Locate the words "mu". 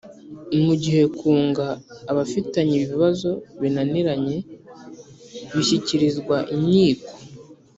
0.63-0.73